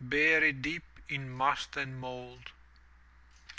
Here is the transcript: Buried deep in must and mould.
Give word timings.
Buried 0.03 0.63
deep 0.63 0.81
in 1.09 1.29
must 1.29 1.77
and 1.77 1.99
mould. 2.01 2.49